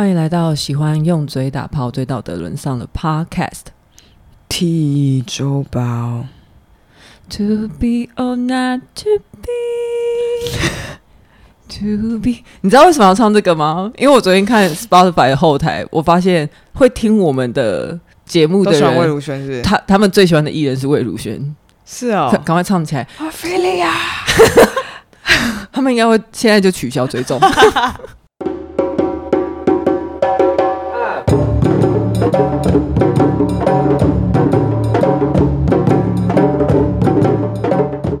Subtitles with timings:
[0.00, 3.64] 欢迎来到喜欢用嘴打炮、最道德沦丧的 Podcast
[4.48, 6.24] T 周报。
[7.28, 9.10] To be or not to
[11.68, 12.36] be，To be。
[12.62, 13.92] 你知道为什么要唱这个吗？
[13.98, 21.54] 因为我昨天看 Spotify 的后台，我发现会听我们的节目的人，魏如萱是，是他他们最喜欢的艺人是魏如萱。
[21.84, 23.06] 是哦，赶快唱起来。
[23.18, 23.92] Ophelia，
[25.70, 27.38] 他们应该会现在就取消追踪。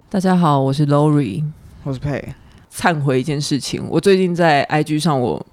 [0.08, 1.42] 大家好，我是 Lori，
[1.82, 2.34] 我是佩。
[2.72, 5.46] 忏悔一件事情，我最近在 IG 上我，我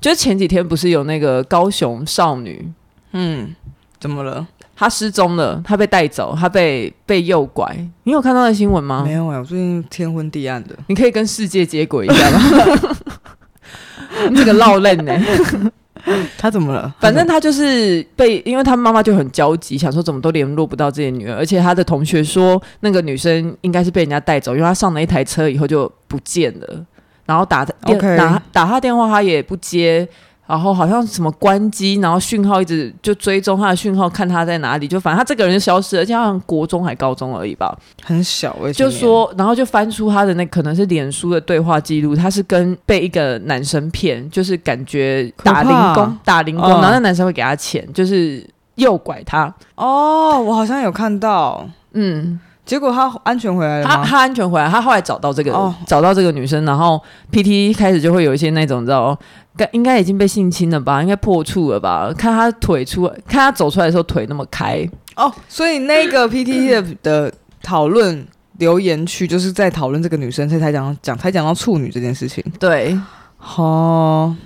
[0.00, 2.70] 就是前几天不是有那个高雄少女，
[3.12, 3.54] 嗯，
[3.98, 4.46] 怎么了？
[4.76, 7.74] 她失踪了，她被带走，她被被诱拐。
[8.04, 9.02] 你有看到那新闻吗？
[9.04, 10.76] 没有啊，我最近天昏地暗的。
[10.88, 12.40] 你可以跟世界接轨一下吗？
[14.30, 15.12] 你这个落泪呢？
[16.38, 16.94] 他怎么了？
[17.00, 26.86] 反正他就是被，因为他妈妈就很焦急，想说怎么都联络不到自己女儿，而且他的同学说那个女生应该是被人家带走，因为他上了一台车以后就不见了，
[27.26, 30.08] 然后打电、打打他电话他也不接。
[30.48, 38.56] 然后好像什么关机，然后讯号一直就追踪他的讯号，看他在哪里，就反正他这个人就消失了，而且好像国中还高中而已吧，很小。
[38.72, 48.42] 就说，然后就翻出他的那可能是脸书的对话记录，他是跟被一个男生骗，就是感觉打零工，打零工，然后那男生会给他钱，就是
[48.76, 49.54] 诱拐他。
[49.74, 53.84] 哦，我好像有看到，嗯，结果他安全回来了？
[53.86, 57.02] 他他安全回来，他后来找到这个、哦、找到这个女生，然后
[57.32, 59.18] PT 开始就会有一些那种你知道。
[59.72, 61.02] 应该已经被性侵了吧？
[61.02, 62.12] 应该破处了吧？
[62.16, 68.24] 看他腿出来，看他走出来的时候腿那么开哦，所以那个 PTT 的讨论
[68.58, 72.44] 留言区就是在讨论这个女生，所以才讲讲才讲到处女这件事情。
[72.60, 72.96] 对，
[73.56, 74.36] 哦，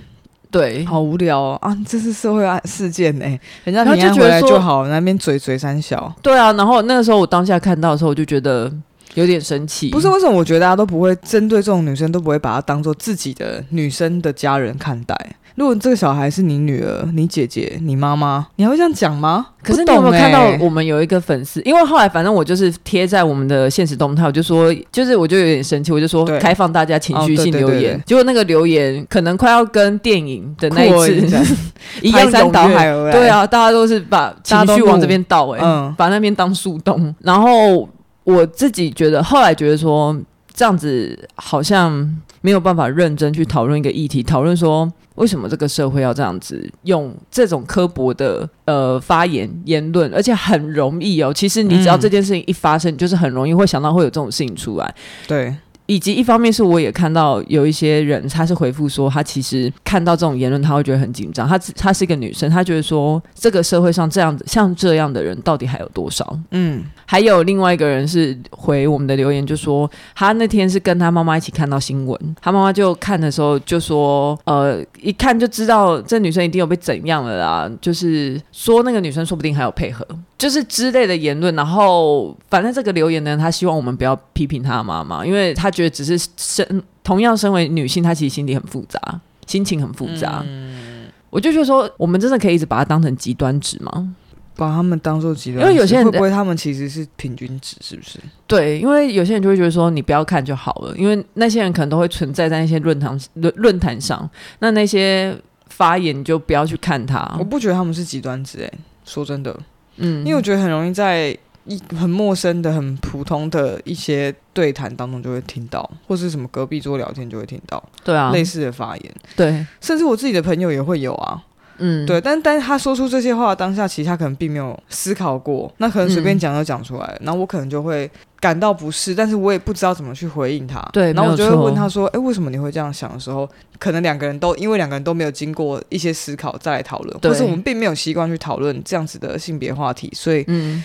[0.53, 1.77] 对，好无聊哦啊！
[1.85, 6.13] 这是社会案事件哎，人家平安回来就好，那边嘴嘴三小。
[6.21, 8.71] 对啊，然后那个时候我当下看到的时候，我就觉得。
[9.15, 10.31] 有点生气，不是为什么？
[10.35, 15.15] 我觉得大家都不会针对这种女生，都不会把她当做自己的女生的家人看待。
[15.55, 19.47] 如果这个小孩是你女儿、你姐姐、你妈妈，你还会这样讲吗？
[19.61, 21.61] 可是你有没有看到我们有一个粉丝？
[21.61, 28.01] 因为后来反正我就是贴在我们的现实动态，我就说，就是我就有点生气，我就说开放大家情绪性留言。
[28.05, 31.55] 结果那个留言可能快要跟电影的那一次
[32.01, 33.11] 一样踊跃。
[33.11, 37.87] 对啊，大家都是把情绪往这边倒，哎，嗯，把那边当树洞，然后。
[38.25, 40.17] 我自己觉得，后来觉得说
[40.53, 41.91] 这样子好像
[42.39, 51.33] 没有办法认真去讨论一个议题，讨论说为什么这个社会要这样子用这种刻薄的呃发言言论，而且很容易哦。
[51.33, 54.95] 其实你只要这件事情一发生，嗯，就是很容易会想到会有这种事情出来。
[55.27, 55.55] 对。
[55.85, 61.47] 以及一方面是我也看到有一些人，他是回复说，他其实看到这种言论，他会觉得很紧张。
[61.47, 66.37] 他她是一个女生，她觉得说，这个社会上这样子像这样的人到底还有多少？
[66.51, 80.05] 嗯，还有另外一个人是回我们的留言，就说他那天是跟他妈妈一起看到新闻，他妈妈就看的时候就说，呃，一看就知道这女生一定有被怎样了啦，就是说那个女生说不定还有配合。
[80.43, 88.99] 就是之类的言论，然后反正这个留言呢，他希望我们不要批评他妈妈，因为他觉得只是身同样身为女性，她其实心里很复杂，
[89.47, 90.43] 心情很复杂。
[90.45, 94.13] 嗯，我就觉得说，我们真的可以一直把它当成极端值吗？
[94.57, 98.19] 把他们当做极端值，因为有些人会不会他们其实是平均值，是不是？
[98.45, 104.29] 对，因为有些人就会觉得说，你不要看就好了，因为那些人可能都会存在在那些论坛论论坛上，
[104.59, 105.33] 那那些
[105.67, 107.33] 发言你就不要去看他。
[107.39, 108.71] 我不觉得他们是极端值，哎，
[109.05, 109.57] 说真的。
[109.97, 121.41] 嗯，因为我觉得很容易在一很陌生的、很普通的一些对谈当中就会听到，或是什么隔壁桌聊天就会听到，对啊，类似的发言，对，甚至我自己的朋友也会有啊，
[121.77, 133.49] 嗯，对，但但是他说出这些话当下，其实他可能并没有思考过，那可能随便讲就讲出来，嗯，然后我可能就会感到不适，但是我也不知道怎么去回应他，对，然后我就会问他说，哎，为什么你会这样想的时候，
[133.79, 140.83] 可能两个人都因为两个人都没有经过一些思考再来讨论，或是我们并没有习惯去讨论这样子的性别话题，所以嗯，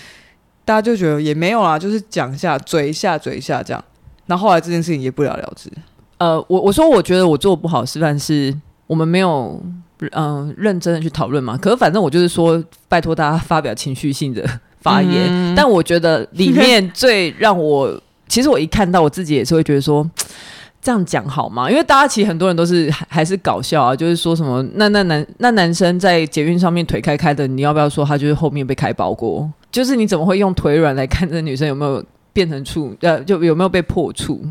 [0.65, 3.83] 大家就觉得也没有啦，就是讲一下嘴一下嘴一下这样，
[4.25, 5.71] 然后后来这件事情也不了了之。
[6.17, 8.53] 呃，我我说我觉得我做不好示范是
[8.87, 9.61] 我们没有
[9.99, 14.43] 嗯、呃、认真的去讨论嘛，可是反正我就是说拜托大家发表情绪性的。
[14.81, 20.09] 发言、嗯，但我觉得里面最让我，其实我一看到我自己也是会觉得说，
[20.81, 21.69] 这样讲好吗？
[21.69, 29.51] 因为大家其实很多人都是还还是搞笑啊，就是说什么那那男那男生在捷运上面腿开开的，你要不要说他就是后面被开包过？
[29.69, 32.01] 就是你怎么会用腿软来看这女生有没有
[32.31, 34.41] 变成处呃，就有没有被破处？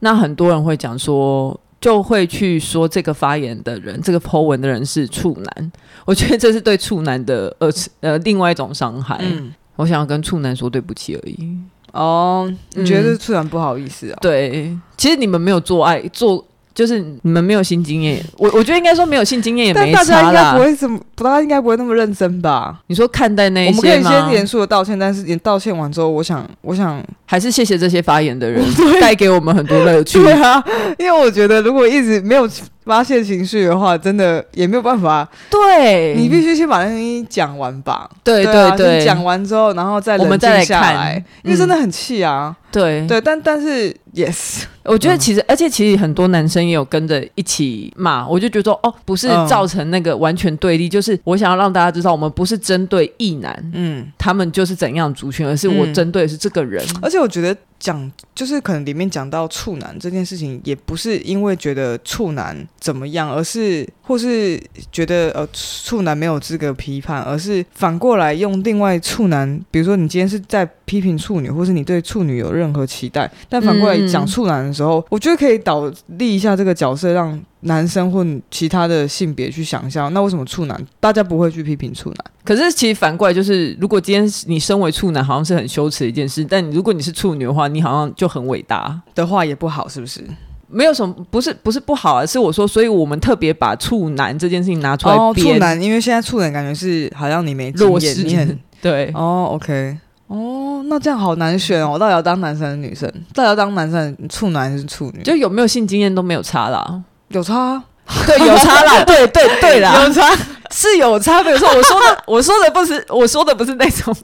[0.00, 1.58] 那很多人会讲说。
[1.80, 5.72] 就会去说这个发言的人，这个 Po 文的人是处男。
[6.04, 9.18] 我觉得这是对处男的二次呃另外一种伤害。
[9.20, 11.56] 嗯，我想要跟处男说对不起而已。
[11.92, 14.18] 哦，你觉得是处男不好意思啊？
[14.20, 16.44] 对，其实你们没有做爱做。
[16.78, 20.04] 就是你们没有性经验，我我觉得应该说没有性经验也没差啦。
[20.04, 22.78] 大家应该不会怎么，大家应该不会那么认真吧？
[22.86, 28.64] 你说看待那些，我们可以先严肃的道歉，但是你道歉完之后，我想，我想还是谢谢这些发言的人，
[29.02, 30.22] 带给我们很多乐趣。
[30.22, 30.62] 对啊，
[31.00, 32.48] 因为我觉得如果一直没有。
[32.88, 35.28] 发泄情绪的话，真的也没有办法。
[35.50, 38.08] 对，你必须先把那东西讲完吧。
[38.24, 42.56] 对对对，讲、啊、完之后，然后再冷静下来看，因为真的很气啊。
[42.58, 56.84] 嗯、对对，但但是，yes， 我觉得其实，嗯、而且其实很多男生也有跟着一起骂，我就觉得说，哦，不是造成那个完全对立，嗯、就是我想要让大家知道，我们不是针对异男，嗯，他们就是怎样族群，而是我针对的是这个人。
[57.00, 57.56] 而且我觉得。
[57.80, 64.58] 讲就是可能里面讲到处男这件事情，也不是因为觉得处男怎么样，而是或是
[64.90, 82.18] 觉得呃处男没有资格批判，而是反过来用另外处男，比如说你今天是在批评处女，或是你对处女有任何期待，但反过来讲处男的时候，嗯、我觉得可以倒立一下这个角色，让男生或其他的性别去想象，那为什么处男大家不会去批评处男？
[82.44, 90.24] 可是其实反过来就是，如果今天你身为处男，好像是很羞耻的一件事；但如果你是处女的话，你好像就很伟大的话也不好，是不是？
[90.70, 95.14] 没有什么，不是不是不好，啊是我说，所以我们特别把处男这件事情拿出来。
[95.14, 99.10] 哦，处男，因为现在处男感觉是好像你没经验，你很 对。
[99.14, 99.96] 哦，OK，
[100.28, 103.10] 哦，那这样好难选哦，我到底要当男生还是女生？
[103.34, 105.22] 到底要当男生处男还是处女？
[105.22, 107.82] 就有没有性经验都没有差啦，有差，
[108.26, 110.22] 对，有差啦， 对对对啦，有差。
[110.70, 114.14] 是有差，比如说我说的， 我说的不是，我说的不是那种。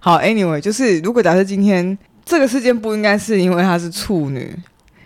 [0.00, 4.58] 好，Anyway，就是如果假设今天这个事件不应该是因为她是处女，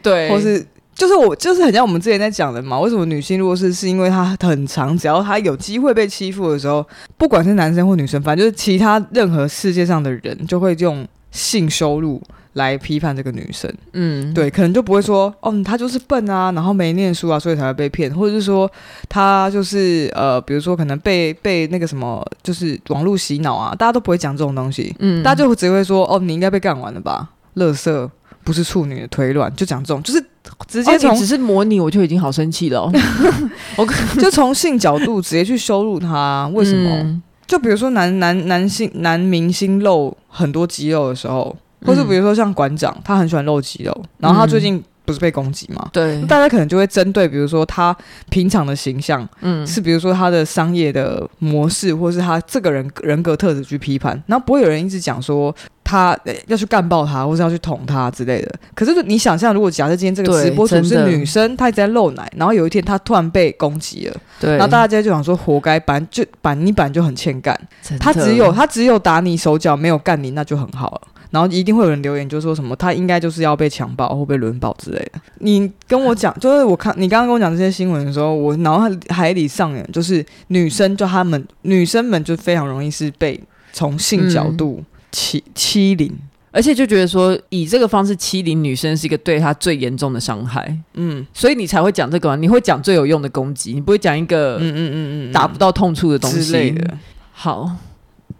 [0.02, 0.64] 对，或是
[0.94, 6.86] 就是我就是很像我们之前在讲的嘛，为什么女性弱势是因为她很长，只要她有机会被欺负的时候，
[7.16, 12.20] 不管是男生或女生，反正就是其他任何世界上的人就会用性羞辱。
[12.54, 18.68] 来批判这个女生，嗯，对，可能就不会说，哦，她就是笨啊，然后没念书啊，所以才会被骗，或者是说
[19.08, 28.10] 她就是呃，比如说可能被被那个什么，就是网络洗脑啊，大家都不会讲这种东西，嗯，大家就只会说，哦，你应该被干完了吧，垃圾
[28.44, 30.20] 不是处女的腿软，就讲这种，就是
[30.66, 32.92] 直接从、哦、只是模拟，我就已经好生气了、哦，
[33.76, 33.86] 我
[34.20, 36.90] 就从性角度直接去羞辱他，为什么？
[36.96, 41.56] 嗯、就比如说男男男性男明星露很多肌肉的时候。
[41.82, 45.88] 或是比如说像馆长，他很喜欢露肌肉，然后他最近不是被攻击嘛？
[45.90, 47.96] 对，大家可能就会针对，比如说他
[48.28, 55.56] 平常的形象，嗯，是比如说他的商业的模式，或是他这个人人格特质去批判，然后不会有人一直讲说
[55.90, 56.16] 他
[56.46, 58.54] 要去干爆他，或是要去捅他之类的。
[58.76, 67.58] 可是你想象，如果假设今天这个直播主是女生，她一直在露奶，然后有一天她突然被攻击了，对，然后大家就想说活该，板就板你板就很欠干，
[67.98, 71.00] 他只有他只有打你手脚，没有干你，那就很好了。
[71.30, 75.20] 然后一定会有人留言，就说什么他应该就是要被强暴或被轮暴之类的。
[75.38, 83.40] 你跟我讲，就是我看你刚刚跟我讲这些新闻的时候，我脑海里上演就是女生就她们女生们就非常容易是被
[83.72, 86.12] 从性角度欺欺凌，
[86.50, 90.76] 而且就觉得说以这个方式欺凌女生是一个对她最严重的伤害。
[90.94, 96.96] 嗯，所以你才会讲这个，你会讲最有用的攻击，你不会讲一个嗯嗯嗯嗯打不到痛处的东西之类的。
[97.32, 97.70] 好。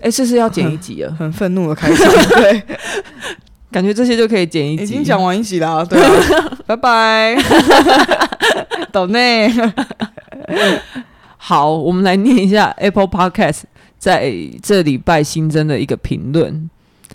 [0.01, 2.63] 哎，这是要剪一集了，很愤怒的开场，对，
[3.71, 6.01] 感觉这些就可以剪一集，已经讲完一集了，对，
[6.65, 7.37] 拜拜，
[8.91, 9.53] 岛内，
[11.37, 13.65] 好，我们来念一下 Apple Podcast
[14.01, 16.69] 在这礼拜新增的一个评论，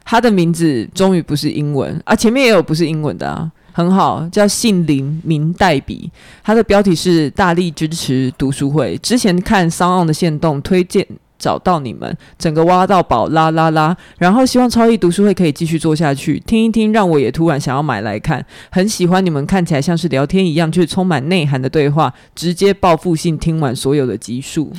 [0.06, 6.12] 他的名字终于不是英文啊，前面也有不是英文的啊，很好，叫姓林名代笔，
[6.44, 11.06] 他的标题是大力支持读书会，之前看三岸的线动推荐。
[11.38, 13.96] 找到你们，整个挖到宝啦啦啦！
[14.18, 18.46] 然后希望超易读书会可以继续做下去，听一听，让我也突然想要买来看。
[18.70, 24.72] 很喜欢你们看起来像是聊天一样，却充满内涵的对话，直接报复性听完所有的集数。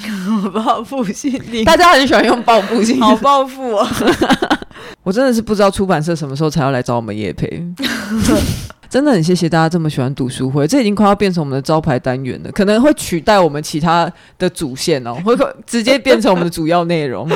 [0.52, 3.88] 报复性， 大家很喜欢用报复性，好报复啊！
[5.02, 7.64] 我真的是不知道出版社什么时候才要来找我们业配。
[8.88, 17.28] 真的很谢谢大家这么喜欢读书会，这已经快要变成我们的招牌单元了，可能会取代我们其他的主线哦，会直接变成我们的主要内容。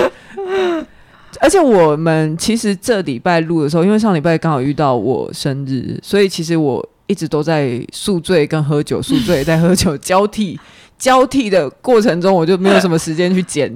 [1.41, 10.59] 而且我们其实这礼拜录的时候，因为上礼拜刚好遇到我生日，所以其实我一直都在宿醉跟喝酒，宿醉在喝酒交替
[10.99, 13.73] 交替的过程中，我就没有什么时间去剪，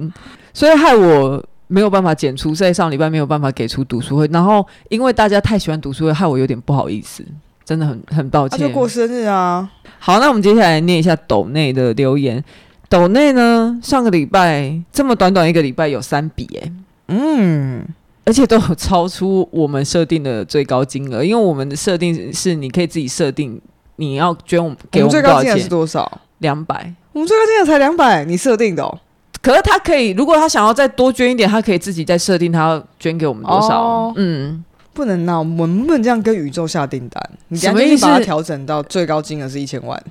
[0.53, 7.23] 所以害我没有办法剪出，在上礼拜没有办法给出读书会，然后因为大家太喜欢读书会，害我有点不好意思。
[7.65, 8.59] 真的很很抱歉。
[8.59, 9.69] 他就过生日啊。
[9.99, 12.41] 好，那我们接下来念一下斗内的留言。
[12.87, 16.71] 斗内呢，上个礼拜这么短短一个礼拜有三笔哎，
[17.07, 17.83] 嗯，
[18.23, 23.59] 而且都有超出我们设定的最高金额，因为我们的设定是你可以自己设定
[23.95, 26.21] 你要捐我们给我们最高金额是多少？
[26.37, 26.93] 两百。
[27.11, 28.99] 我们最高金额才两百，你设定的哦。
[29.41, 33.81] 可是他可以，如果他想要再多捐一点，他可以自己再设定他要捐给我们多少。
[33.81, 34.63] 哦、嗯。
[34.95, 37.29] 不能闹，我们不能这样跟宇宙下订单。
[37.49, 38.03] 你什么意思？
[38.05, 40.01] 把它调整到最高金额是一千万，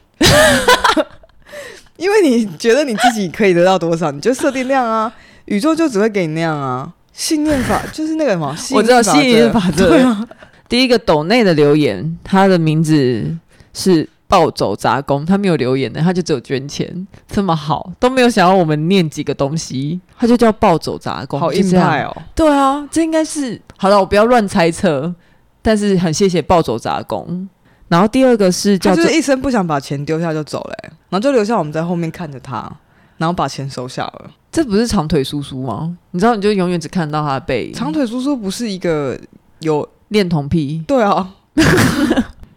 [1.97, 5.13] 因为你觉得你自己可以得到多少，你就设定量啊，
[5.47, 6.93] 宇宙就只会给你那样啊。
[7.13, 9.89] 信念法 就是那个什么，我知道信念法则。
[9.89, 10.29] 对啊，
[10.69, 13.35] 第一个斗内的留言，他的名字
[13.73, 14.09] 是。
[14.27, 22.17] 暴走杂工，他没有留言的，他就只有捐钱，这么好都没有想要我们念几个东西，他就叫暴走杂工，好硬派哦。
[22.35, 25.15] 对啊，这应该是好了，我不要乱猜测，
[25.63, 27.49] 但是很谢谢暴走杂工。
[27.89, 32.69] 然后第二个是叫，就是一声不想把钱丢下就走了，欸，然后就留下我们在后面看着他，
[33.19, 34.31] 然后把钱收下了。
[34.51, 35.97] 这不是长腿叔叔吗？
[36.13, 37.73] 你知道，你就永远只看到他的背影。
[37.75, 39.19] 长腿叔叔不是一个
[39.61, 40.83] 有恋童癖？
[40.89, 41.35] 对啊。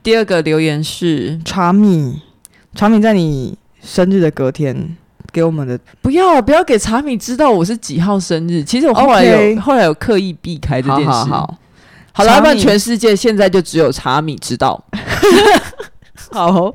[0.07, 2.21] 第二个留言是茶米，
[2.73, 4.95] 茶米在你生日的隔天
[5.33, 5.77] 给我们的。
[6.01, 8.63] 不要不要给茶米知道我是几号生日。
[8.63, 9.59] 其实我后来有 Okay.
[9.59, 11.09] 后来有刻意避开这件事。
[11.09, 11.57] 好，好，好，
[12.13, 14.81] 好了，要不然全世界现在就只有茶米知道。
[16.31, 16.73] 好，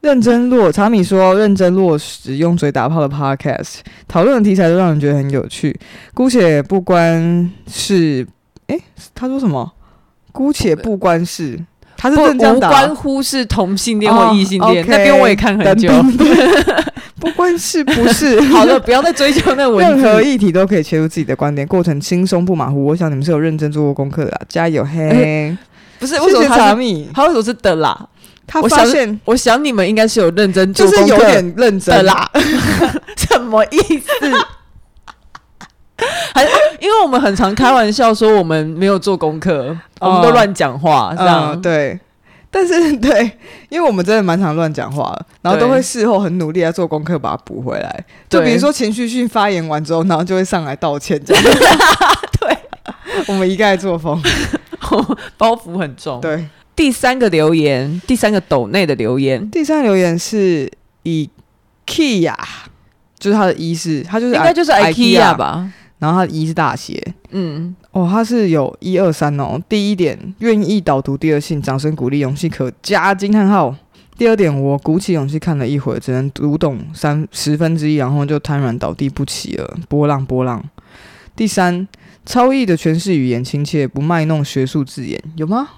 [0.00, 5.76] 认真落茶米说认真落实用嘴打炮的 podcast，讨论的题材都让人觉得很有趣。
[6.14, 8.24] 姑且不关是，
[8.68, 9.72] 哎、欸，他说什么？
[10.30, 11.58] 姑且不关事。
[12.00, 15.92] 他是不无关乎是同性恋或异性恋，那边我也看很久。
[17.20, 22.86] 不关是不是 好的，不要再追究那个任何议题都可以切入自己的观点，过程轻松不马虎。
[22.86, 25.54] 我想你们是有认真做过功课的，加油嘿！
[25.98, 28.06] 不是，为什么他是他为什么是的啦？
[28.46, 32.30] 他发现，我想你们应该是有认真就是有点认真的啦。
[33.18, 34.10] 什么意思？
[36.34, 36.44] 还
[36.80, 41.98] 因为我们很常开玩笑说我们没有做功课，我们都乱讲话，这样对。
[42.52, 43.30] 但是 对，
[43.68, 48.04] 因为我们真的蛮常乱讲话，然后都会事后很努力来做功课把它补回来。
[48.28, 51.44] 就比如说情绪性发言完之后，然后就会上来道歉这样。
[52.40, 52.58] 对，
[53.28, 54.20] 我们一概作风，
[55.38, 56.20] 包袱很重。
[56.20, 60.68] 对，第三个留言，第三个斗内的留言，第三个留言是
[61.04, 61.30] 以
[61.86, 62.34] IKEA，
[63.16, 65.70] 就是他的意思，他就是应该就是 IKEA 吧。
[66.00, 69.60] 然后他的一是大写，嗯，哦，他是有一二三哦。
[69.68, 73.76] 第一点，愿意导读第二信，掌声鼓励，勇气可嘉惊叹号。
[74.16, 79.76] 第二点，我鼓起勇气看了一会儿，只能读懂三十分之一，然后就瘫软倒地不起了。
[79.90, 80.64] 波浪波浪。
[81.36, 81.86] 第三，
[82.24, 85.68] 超译的诠释语言亲切，不卖弄学术字眼，有吗？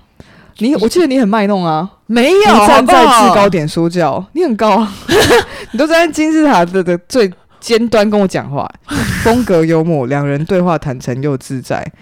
[0.58, 4.94] 你我记得你很卖弄啊，没有站在制高点说教，你很高啊，
[5.72, 7.28] 你都站在金字塔的的最。
[7.62, 8.68] 尖端跟我讲话，
[9.22, 11.92] 风格幽默，两人对话坦诚又自在。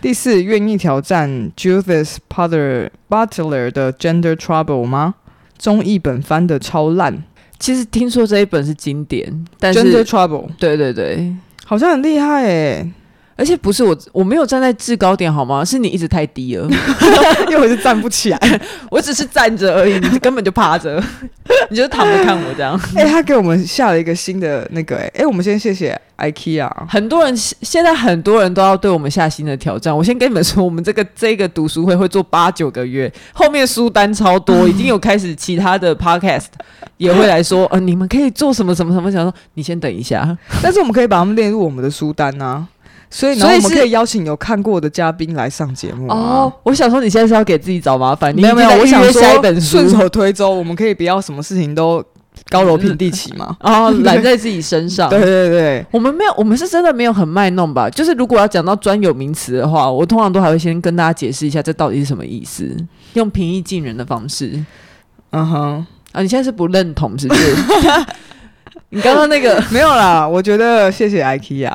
[0.00, 5.16] 第四，愿意挑战 Judith Butler Butler 的 Gender Trouble 吗？
[5.58, 7.22] 中译本翻的超烂，
[7.58, 11.32] 其实听说这一本是经典，但是 Gender Trouble 对对对，
[11.66, 12.90] 好像很厉害诶。
[13.42, 15.64] 而且不是我，我没有站在制高点好吗？
[15.64, 16.68] 是你一直太低了，
[17.50, 18.38] 因为我是站不起来，
[18.88, 21.02] 我只是站着而已，你根本就趴着，
[21.68, 22.80] 你就躺着看我这样。
[22.94, 26.70] 哎、欸，他给我们下了一个新的那个、欸，哎，哎，我们先谢谢 IKEA。
[26.88, 29.96] 很多人现在很多人都要对我们下新的挑战。
[29.96, 36.46] 我先跟你们说，我们这个这个读书会会做八九个月，后面书单超多，已经有开始其他的 podcast
[36.96, 39.10] 也会来说，呃，你们可以做什么什么什么。
[39.10, 42.68] 想说你先等一下，但是我们可以把他们列入我们的书单啊。
[43.14, 46.50] 所以，所以我们可以邀请有看过的嘉宾来上节目哦。
[46.62, 48.34] 我想说，你现在是要给自己找麻烦？
[48.34, 52.02] 没有没有，我想说下一本书顺手推舟，我们可以不要什么事情都
[52.48, 53.54] 高楼平地起嘛。
[53.60, 55.08] 哦，揽在自己身上。
[55.10, 57.90] 对对对，我们没有，我们是真的没有很卖弄吧？
[57.90, 62.74] 就是如果要讲到专有名词的话，我通常都还会先跟大家解释一下这到底是什么意思，
[63.12, 64.64] 用平易近人的方式。
[65.32, 67.54] 嗯哼，啊，你现在是不认同是不是？
[68.88, 71.70] 你刚刚那个没有啦，我觉得谢谢 IKEA。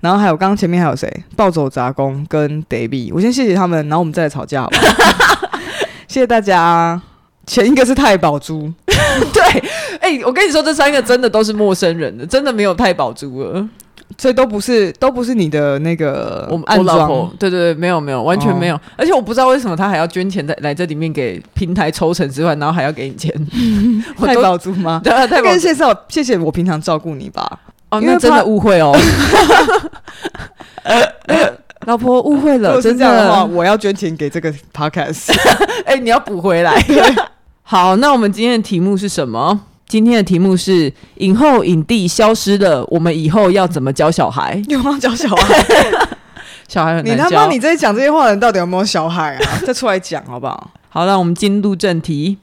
[0.00, 1.10] 然后还有刚刚前面还有谁？
[1.36, 5.48] 暴走杂工跟 David，我先谢谢他们，然后我们再来吵架好不好？
[6.08, 7.00] 谢谢大家。
[7.46, 9.42] 前一个是太宝珠， 对，
[10.00, 13.68] 哎、欸，我跟你说，这三个真的都是陌生人的，真的没有太宝珠了，
[14.18, 17.30] 所以都不是，都不是你的那个我们安装。
[17.38, 18.74] 对对对，没有没有，完全没有。
[18.74, 23.32] 哦、而且我不知道为什么他还要捐钱在来这里面给平台抽成之外，然后还要给你钱，
[24.18, 25.00] 太宝珠吗？
[25.04, 25.60] 对啊，太宝珠。
[25.60, 27.60] 谢谢谢谢我平常照顾你吧。
[27.90, 28.96] 哦，那真的误会哦。
[31.86, 35.32] 老婆误会了，真的，我要捐钱给这个 podcast。
[35.86, 36.84] 哎、欸，你要补回来。
[37.62, 39.60] 好，那我们今天的题目是什么？
[39.86, 44.60] 今天的题目是影后影帝消失了，我们以后要怎么教小孩？
[44.68, 44.98] 有吗？
[45.00, 45.64] 教小孩？
[46.66, 47.24] 小孩很难教。
[47.24, 49.60] 你他妈，你在讲这些话的人到底有没有小孩啊？
[49.64, 50.72] 再出来讲好不好？
[50.88, 52.38] 好，那我们进入正题。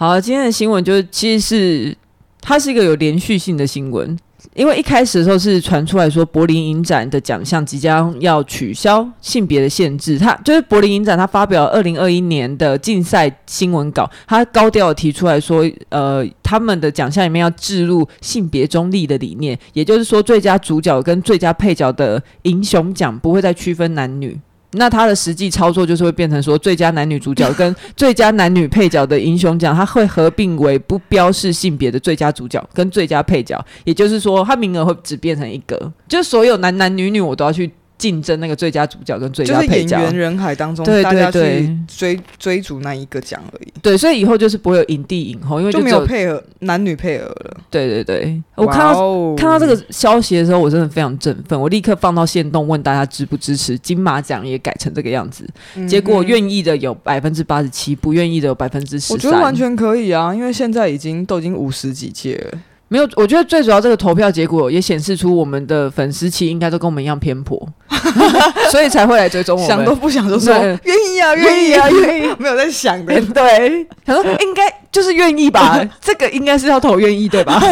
[0.00, 1.96] 好，今天的新闻就是，其实是
[2.40, 4.16] 它是一个有连续性的新闻。
[4.54, 10.16] 因为一开始的时候是传出来说，柏林影展的奖项即将要取消性别的限制。
[10.16, 24.38] 他就是柏林影展，他发表二零二一年的竞赛新闻稿，他高调提出来说，呃，他们的奖项里面要置入性别中立的理念，也就是说，最佳主角跟最佳配角的英雄奖不会再区分男女。
[24.72, 37.70] 那他的实际操作就是会变成说，最佳男女主角跟最佳男女配角的英雄奖，他会合并为不标示性别的最佳主角跟最佳配角，也就是说，他名额会只变成一个，就所有男男女女我都要去。
[37.98, 43.72] 竞争那个最佳主角跟最佳配角，就是演员人海当中，对对对，大家去追追逐那一个奖而已。
[43.82, 47.56] 对，所以以后就是不会有影帝影后，因为就，就没有配合男女配合了。
[47.68, 55.44] 对对对，我看到、wow、看到这个消息的时候，我真的非常振奋，我立刻放到线动问大家支不支持金马奖也改成这个样子。
[55.74, 59.16] 嗯、结果愿意的有百分之八十七，不愿意的有百分之十三。
[59.16, 62.58] 我觉得完全可以啊，因为现在已经都已经五十几届了。
[62.88, 67.68] 没有，我觉得最主要这个投票结果也显示出我们的粉丝期应该都跟我们一样偏颇，
[68.72, 69.68] 所以才会来追踪我们。
[69.68, 73.20] 想都不想就说愿意啊，愿意啊，愿意，没有在想的。
[73.32, 77.62] 对，他说应该就是愿意吧， 这个应该是要投愿意对吧？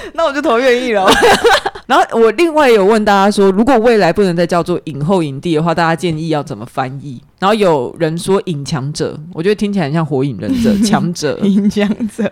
[0.14, 1.06] 那我就投愿意了。
[1.86, 7.18] 然后我另外有问大家说，如果未来不能再叫做影后影帝的话，大家建议要怎么翻译？
[7.38, 11.38] 然后有人说影强者，我觉得听起来很像火影忍者 强者。
[11.44, 12.30] 影强者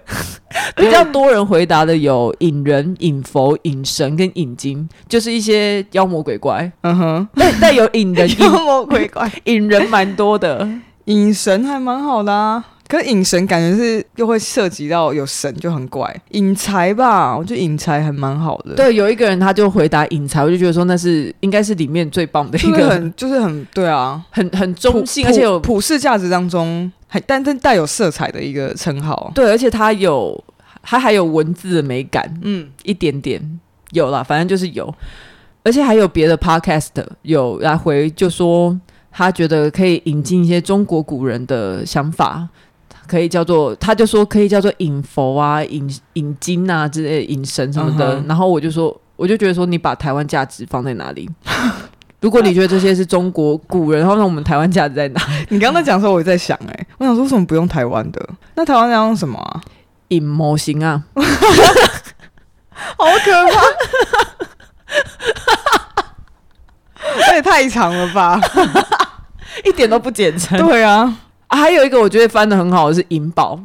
[0.76, 6.70] 比较多人回答的有影人、影佛、影神跟影精，就是一些妖魔鬼怪。
[6.82, 10.68] 嗯哼，但但有影人、妖魔鬼怪、影人蛮多的，
[11.06, 12.62] 影神还蛮好的啊。
[12.88, 18.75] 可是影神感觉是又会涉及到有神就很怪，引才吧，我觉得影才还蛮好的。
[18.76, 29.32] 对，有一个人他就回答引才，我就觉得说那是应该是里面最棒的一个，就是很就是很对啊，很很中性，而且有普世价值当中还但但带有色彩的一个称号。
[29.34, 30.44] 对，而且他有
[30.82, 34.94] 他还有文字的美感，嗯，一点点有啦，反正就是有，
[35.64, 36.90] 而且还有别的 podcast
[37.22, 38.78] 有来回就说
[39.10, 42.49] 他觉得可以引进一些中国古人的想法。
[43.06, 48.19] 可以叫做，他就说可以叫做引佛啊、引引经啊之类、引神什么的。
[48.21, 48.28] Uh.
[48.28, 51.28] 然后我就说，我就觉得说，你把台湾价值放在哪里？
[52.21, 55.21] 如果你觉得这些是中国古人，然后那我们台湾价值在哪？
[55.50, 58.28] 你刚刚在讲的时候，我在想、欸，哎，我想说为什么不用台湾的？
[58.54, 59.60] 那台湾要用什么啊？
[60.08, 61.02] 引模型啊，
[62.71, 63.60] 好可怕！
[67.26, 68.40] 这也太长了吧，
[69.64, 70.58] 一点都不简称。
[70.66, 71.16] 对啊。
[71.49, 73.59] 啊、还有一个我觉得翻的很好的是银宝，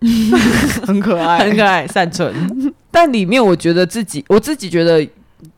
[0.86, 2.32] 很可爱，很可爱，善存。
[2.90, 5.06] 但里面我觉得自己，我自己觉得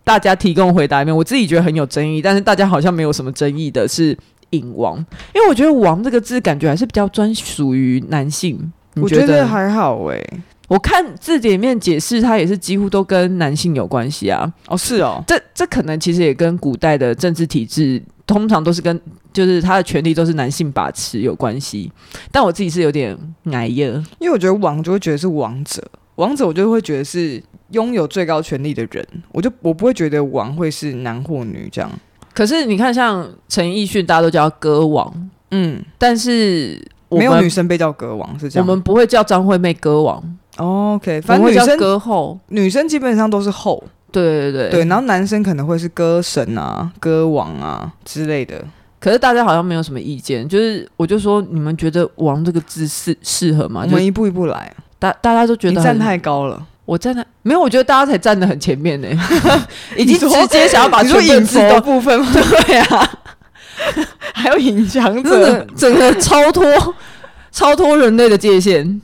[0.02, 4.16] 大家提供回答里面，我自己觉得很有争议，但是大家好像没有什么争议的是
[4.50, 4.96] 影王，
[5.34, 8.72] 因为我觉得“王”这个字感觉还是比较专属于男性。
[8.94, 14.52] 我觉得还好哎、欸，我看字典里面解释，它也是几乎都跟男性有关系啊。
[14.68, 18.02] 哦，是哦，这这可能其实也跟古代的政治体制。
[18.26, 19.00] 通常都是跟
[19.32, 21.88] 就是他的权力都是男性把持有关系，
[22.32, 23.16] 但我自己是有点
[23.52, 23.86] 矮耶，
[24.18, 25.80] 因为我觉得王就会觉得是王者，
[26.16, 31.88] 王者我就会觉得是拥有最高权力的人，我就我不会觉得王会是男或女这样。
[32.34, 40.20] 可是你看，像陈奕迅，大家都叫他歌王，嗯，但是没有女生被叫歌王是这样，我们不会叫张惠妹歌王。
[40.58, 43.82] Oh, OK，反正女生歌后，女生基本上都是后。
[44.12, 48.64] 对对对对，然后男生可能会是歌神啊、歌王啊之类的，
[48.98, 50.48] 可是大家好像没有什么意见。
[50.48, 53.82] 就是我就说，你们觉得“王”这个字适适合吗？
[53.84, 54.72] 我们一步一步来。
[54.98, 59.08] 大大家都觉得你站太高了，我站在没有，我觉得大家才站得很前面呢，
[59.98, 63.18] 已经直接想要把全影子的部分 对啊，
[64.32, 66.64] 还有影强者，整个超脱
[67.52, 68.98] 超脱人类的界限。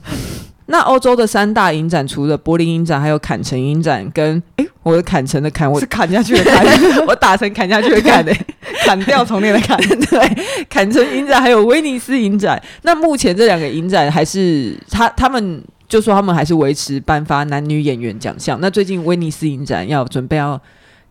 [0.73, 6.65] 那欧洲的三大影展，除了柏林影展，还有坎城影展跟诶，我的坎城的坎，我是砍下去的砍，
[7.05, 8.35] 我打成砍下去的砍的，
[8.83, 9.77] 砍掉重练的砍。
[9.85, 12.59] 对，坎城影展还有威尼斯影展。
[12.81, 18.57] 那目前这两个影展还是他他们就说他们还是维持颁发男女演员奖项。
[18.59, 20.59] 那最近威尼斯影展要准备要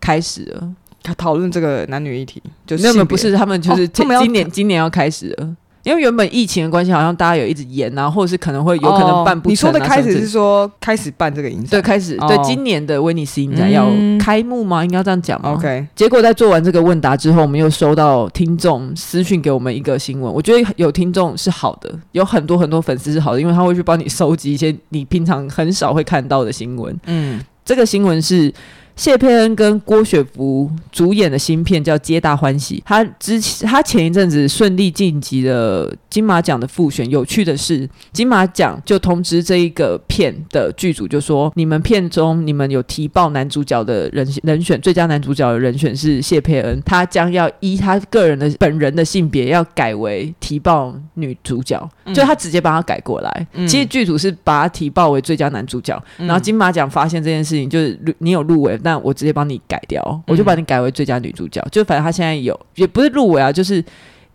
[0.01, 0.69] 开始了，
[1.01, 5.55] 他讨论这个男女议题，就是那么不是他们就是今年、哦、今年要开始了。
[5.83, 9.49] 因为原本疫情的关系，好像大家有一直延啊，或者是可能会有可能办不成、啊哦。
[9.49, 11.69] 你说的开始是说开始办这个影展？
[11.71, 14.81] 对，开始、哦、对今年的威尼斯影展要开幕吗？
[14.81, 15.85] 嗯、应该这样讲吗？OK。
[15.95, 26.97] 结果在做完这个问答之后，我们又收到听众私讯给我们一个新闻，我觉得有听众是好的，有很多很多粉丝是好的，因为他会去帮你收集一些你平常很少会看到的新闻。
[27.07, 28.53] 嗯，这个新闻是。
[28.95, 37.09] 谢佩恩跟郭雪芙主演的新片叫《皆大欢喜》，他之前他前一阵子顺利晋级了金马奖的复选。
[37.09, 53.47] 有趣的是，金马奖就通知这一个片的剧组，就说你们片中你们有提报男主角的人人选，最佳男主角的人选是谢佩恩，他将要依他个人的本人的性别要改为提报女主角，嗯、就他直接帮他改过来。
[53.53, 58.79] 嗯、其实剧组是把他提报为最佳男主角，嗯、然后金马奖发现这件事情，就是你有入围。
[58.83, 61.61] 但我直接帮你改掉，我就把你改为最佳女主角。
[61.61, 63.83] 嗯、就反正他现在有，也不是入围啊，就是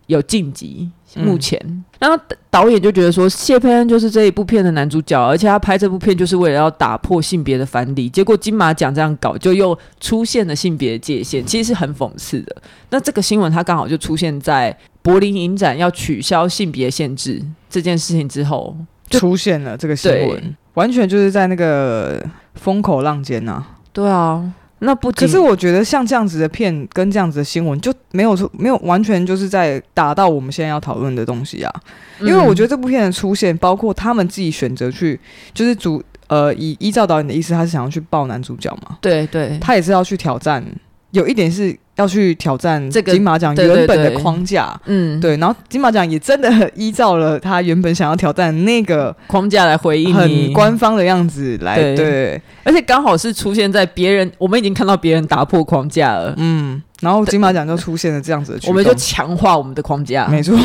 [0.07, 0.91] 有晋级。
[1.15, 8.11] 目前，嗯、然后导演就觉得说，谢佩恩就是这一部片的男主角，而且他拍这部片就是为了要打破性别的藩篱。
[8.11, 12.55] 结果金马奖这样搞，就又出现了性别界限，其实是很讽刺的。
[12.91, 18.77] 那这个新闻，它刚好就出现在柏林影展要取消性别限制这件事情之后，
[19.09, 22.23] 出现了这个新闻，完全就是在那个
[22.55, 23.78] 风口浪尖呐、啊。
[23.99, 31.73] 对啊，那不可是我觉得像这样子的片跟这样子的新闻就没有说没有完全就是在达到我们现在要讨论的东西啊，
[32.21, 35.19] 因为我觉得这部片的出现，包括他们自己选择去，
[35.53, 40.65] 就是主呃以依照导演的意思，他是想要去抱男主角嘛，对对，他也是要去挑战，
[41.11, 41.77] 有一点是。
[41.99, 60.57] 要去挑战这个金马奖原本的框架，嗯，对，然后金马奖也真的依照了他原本想要挑战那个框架来回应，很官方的样子来，对，对，而且刚好是出现在别人，我们已经看到别人打破框架了，嗯，然后金马奖就出现了这样子的，我们就强化我们的框架，没错，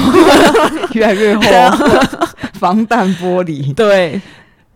[0.94, 1.42] 越来越厚，
[2.60, 4.22] 防弹玻璃，对。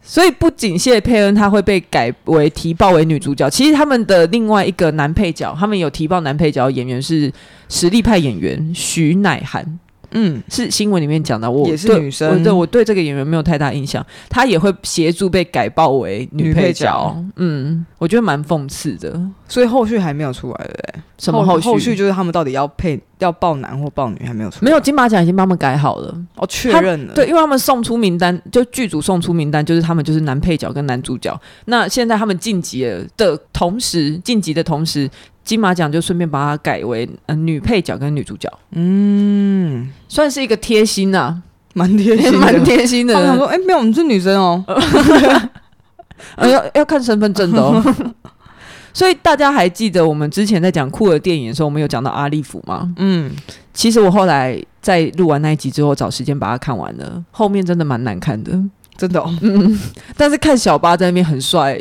[0.09, 7.29] 所以不仅谢佩恩她会被改为提报为女主角，其实他们的另外一个男配角，他们有提报男配角的演员是
[7.67, 9.79] 实力派演员徐乃涵。
[10.11, 16.67] 嗯，是新闻里面讲的，我也是女生，我对我对这个演员没有太大印象，她也会协助被改报为女配角。
[16.67, 20.96] 配角嗯，我觉得蛮讽刺的，所以后续还没有出来的。
[21.17, 21.67] 什么后续？
[21.67, 27.13] 后续就是他们到底要配要报男或报女还没有出，没有金马奖已经帮他们改好了，哦，确认了。
[27.13, 31.39] 对，因为他们送出名单，就剧组送出名单，就是他们就是男配角跟男主角。
[31.65, 35.09] 那现在他们晋级了的同时，晋级的同时。
[35.47, 41.41] 金马奖就顺便把它改为呃女配角跟女主角，嗯，算是一个贴心呐、啊，
[41.73, 43.13] 蛮贴心，蛮贴心的。
[43.25, 44.61] 他说：“哎、欸，没有，我们是女生哦，
[46.35, 47.81] 呃、要要看身份证的哦。”
[48.97, 52.91] 所以大家还记得我们之前在讲酷儿电影的时候，我们有讲到阿利弗吗？
[52.97, 53.29] 嗯，
[53.71, 58.59] 其实我后来在录完那一集之后，找时间把它看完了，后面真的蛮难看的，
[58.97, 59.31] 真的、哦。
[59.43, 59.79] 嗯，
[60.17, 61.79] 但是看小巴在那边很帅。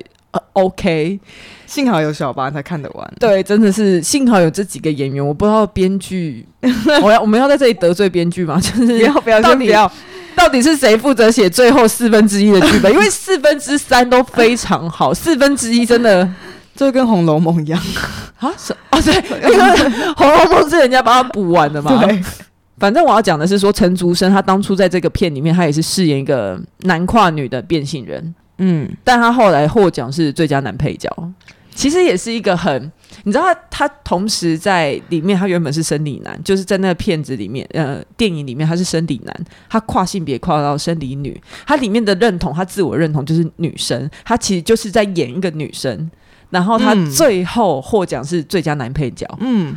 [0.53, 1.19] OK，
[1.65, 3.15] 幸好有小巴才看得完。
[3.19, 5.27] 对，真的是幸好有这几个演员。
[5.27, 6.47] 我不知道编剧，
[7.03, 8.61] 我要我们要在这里得罪编剧吗？
[8.61, 9.91] 就是不要不要，到底要
[10.35, 12.93] 到底是谁负责写最后四分之一的剧本？
[12.93, 16.29] 因为四分之三都非常好，四分之一真的
[16.77, 17.81] 就跟《红楼梦》一样。
[18.39, 18.53] 啊？
[18.57, 19.15] 是啊， 对，
[19.51, 19.65] 因为
[20.15, 22.05] 《红楼梦》是人家把它补完的嘛。
[22.05, 22.23] 对，
[22.79, 28.35] 反正我要讲的是说，陈竹生他当初在这个片里面，他也是饰演一个男跨女的变性人。
[28.59, 31.11] 嗯，但他后来获奖是最佳男配角，
[31.75, 32.91] 其实也是一个很，
[33.25, 46.11] 你知道他他同时在里面，他原本是生理男，就是在那个片子里面，呃，电影里面他是生理男，他跨性别跨到生理女，他里面的认同，他自我认同就是女生，他其实就是在演一个女生，
[46.51, 49.77] 然后他最后获奖是最佳男配角，嗯，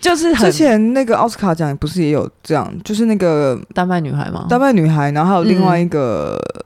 [0.00, 4.46] 就是之前那个奥斯卡奖不是也有这样，就是那个丹麦女孩吗？
[4.48, 6.38] 丹麦女孩，然后还有另外一个。
[6.56, 6.64] 嗯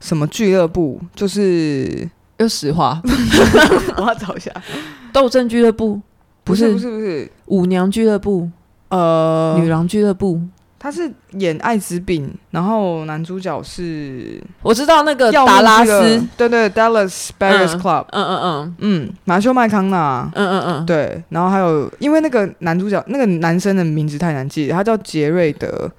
[0.00, 1.00] 什么俱乐部？
[1.14, 3.00] 就是又实话，
[3.96, 4.52] 我要找一下。
[5.14, 5.98] 斗争俱乐部
[6.42, 8.50] 不是不是不是舞娘俱乐部，
[8.90, 10.42] 呃，女郎俱乐部。
[10.84, 18.76] 他是演艾滋病，然后男主角是我知道那个达拉斯，对对，Dallas Buyers Club，嗯嗯嗯。
[18.80, 25.90] 嗯，马修麦康纳，嗯嗯嗯，对，然后还有因为那个男主角那个男生的名字太难记，他叫杰瑞德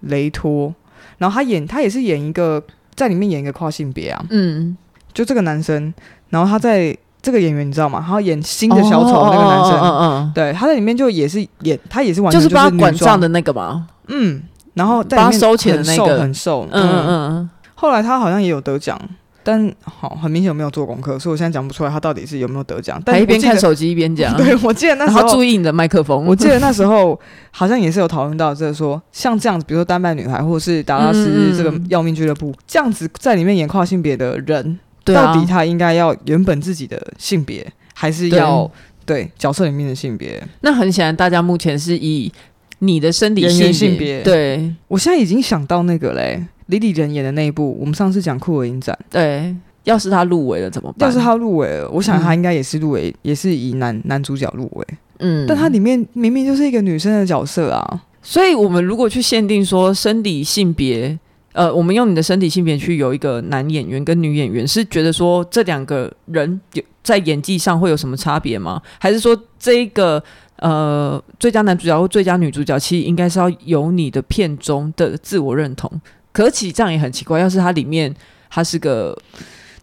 [0.00, 0.74] 雷托，
[1.18, 2.60] 然后他演他也是演一个。
[2.94, 4.76] 在里面演一个跨性别啊，嗯，
[5.14, 5.94] 就这个男生，
[6.28, 8.04] 然后他在这个演员你知道吗？
[8.06, 14.42] 他演新的小丑那个男生，嗯嗯，对，他在里面就也是演，他也是完全就是帮他管账的那个嘛，嗯，
[14.74, 16.18] 然后在帮他收钱的那个。
[16.20, 19.00] 很瘦，嗯嗯嗯，后来他好像也有得奖，
[19.44, 23.00] 但好，很明显我没有做功课，所以我现在讲不出来他到底是有没有得奖。
[23.04, 24.34] 但一边看手机一边讲。
[24.38, 26.24] 对，我记得那时候注意你的麦克风。
[26.26, 27.18] 我记得那时候
[27.50, 38.70] 好像也是有讨论到，就是说像这样子，比如说丹麦女孩或者是达拉斯这个要命俱乐部、嗯、这样子在里面演跨性别的人，对啊、到底他应该要原本自己的性别，还是要
[39.04, 40.42] 对，对角色里面的性别？
[40.60, 42.32] 那很显然，大家目前是以
[42.80, 44.22] 你的生理性别。
[44.22, 46.44] 对，我现在已经想到那个嘞。
[46.66, 51.06] 李李仁演的那一部，我们上次讲酷儿影展，对，要是他入围了怎么办？
[51.06, 54.86] 要是他入围了，我想他应该也是入围，嗯、也是以男男主角入围。
[55.18, 61.18] 嗯，但他里面明明就是一个女生的角色啊，所以我们如果去限定说生理性别，
[61.52, 68.80] 呃，我们用你的身体性别去有一个男演员跟女演员，是觉得说这两个人有在演技上会有什么差别吗？
[68.98, 70.22] 还是说这一个
[70.56, 75.90] 呃最佳男主角或最佳女主角，其实应该是要有你的片中的自我认同？
[76.32, 78.14] 可其这样也很奇怪，要是它里面
[78.48, 79.14] 它是个，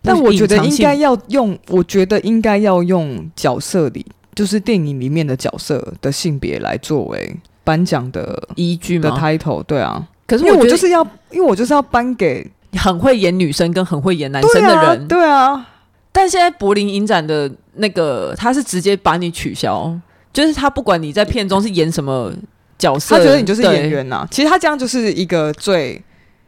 [0.02, 4.04] 但我觉得应该要用，我觉得应该要用角色里，
[4.34, 10.08] 就是电影里面的角色的性别来作为颁奖的依据的 title，对啊。
[10.30, 12.46] 可是因为我就是要，因为我就是要颁给
[12.78, 15.68] 很会演女生跟很会演男生的人，对啊。
[16.12, 19.92] 但现在柏林影展的那个，他是直接把你取消，
[20.32, 22.32] 就是他不管你在片中是演什么
[22.78, 24.28] 角色，他觉得你就是演员呐、啊。
[24.30, 26.02] 其实他这样就是一个最。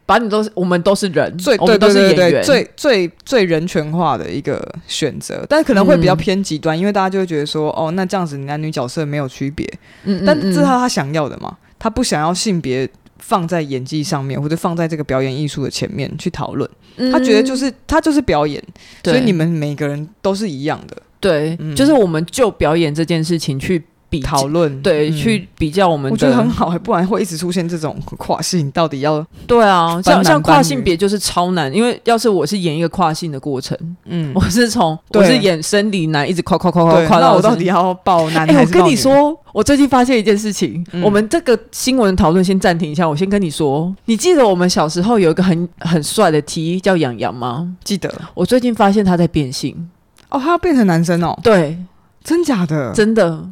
[0.04, 9.64] 把你都是，我们都是人，最对对对对，最最最人权化的一个选择，但可能会比较偏极端，嗯、因为大家就会觉得说，哦，那这样子男女角色没有区别，
[10.02, 12.86] 嗯，嗯，嗯，但这是他他想要的嘛，他不想要性别
[13.22, 16.68] 放在演技上面，或者放在这个表演艺术的前面去讨论，
[17.10, 18.62] 他觉得就是他就是表演，
[19.02, 23.82] 所以你们每个人都是一样的，对，嗯、就是我们就表演这件事情去。
[24.20, 38.82] 讨论对，嗯、去比较我们的，我觉得很好，不然会一直出现这种跨性，到底要 对啊，像像跨性别就是超难，因为要是我是演一个跨性的过程，嗯，我是从我是演生理男，一直跨跨跨跨跨到我到底要抱男还是抱女？
[38.82, 47.74] 我跟你说，我最近发现一件事情，嗯、我们这个新闻讨论先暂停一下，我先跟你说，你记得我们小时候有一个很很帅的 T 叫杨洋吗？
[47.84, 49.88] 记得，我最近发现他在变性，
[50.28, 51.78] 哦，他要变成男生哦，对，
[52.24, 53.44] 真假的，真的。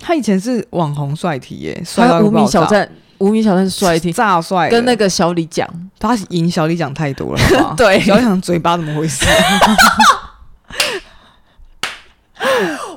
[0.00, 9.24] 他以前是网红帅体耶，帅到无名小站，无名小站是帅体炸帅，跟那个小李讲，他赢小李讲太多了， 对，小李讲嘴巴怎么回事？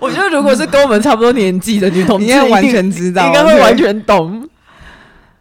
[0.02, 4.48] 我觉得如果是跟我们差不多年纪的女同志，应该完全知道，应该会完全懂。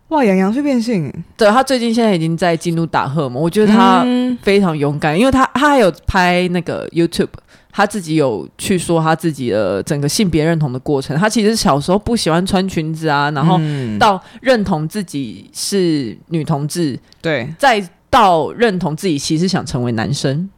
[0.08, 4.06] 哇，杨洋去变性，对，他最近现在已经在进入打荷嘛，我觉得他
[4.40, 7.28] 非常勇敢，因为他他还有拍那个 YouTube。
[7.72, 11.14] 他自己有去说他自己的整个性别认同的过程。
[11.18, 13.60] 他其实小时候不喜欢穿裙子啊，然后
[13.98, 20.48] 到认同自己是女同志，对，再到认同自己其实想成为男生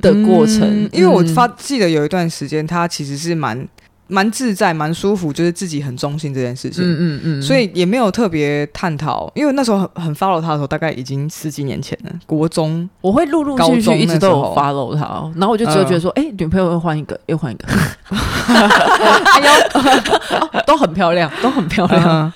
[0.00, 0.62] 的过程。
[0.62, 3.68] 嗯，因为我发记得有一段时间，他其实是蛮。
[4.06, 9.30] 蛮自在，蛮舒服，就是自己很中心这件事情，嗯嗯嗯，所以也没有特别探讨。
[9.34, 17.66] 因为那时候很很 follow 他的时候，大概已经十几年前了，国中，我会陆陆续续一直都有 follow 他，然后我就只有觉得说，哎、女朋友又换一个，又换一个，
[18.48, 22.04] 哎呦， 都很漂亮，都很漂亮。
[22.04, 22.32] 呃、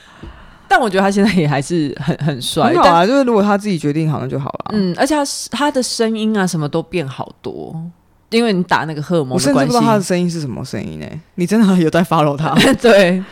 [0.66, 3.06] 但我觉得他现在也还是很很帅，很好啊。
[3.06, 4.70] 就是如果他自己决定好，像就好了。
[4.72, 7.74] 嗯，而且他他的声音啊，什么都变好多。
[8.30, 11.06] 因为你打那个荷尔蒙的关系，我甚至不知道他的声音是什么声音呢？
[11.36, 12.54] 你真的有在 follow 他？
[12.80, 13.22] 对，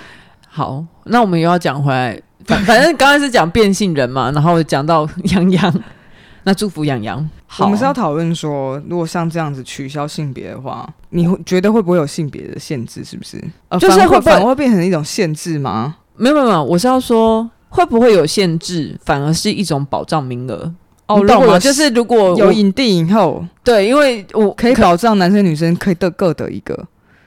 [0.49, 5.83] 好，那我们又要讲回来，反 反正刚才是讲变性人嘛，然后讲到杨洋，
[6.45, 7.29] 那祝福杨洋。
[7.61, 13.05] 我们是要讨论说，如果像这样子取消性别的话，你会觉得会不会有性别的限制？
[13.05, 13.43] 是不是？
[13.79, 15.97] 就是会反而会变成一种限制吗？
[16.17, 20.73] 没有没有，我是要说会不会有限制，反而是一种保障名额。
[21.07, 21.59] 哦，你懂吗？
[21.59, 26.87] 就是如果有影帝影后，对，因为我可以保障男生女生可以得各得一个，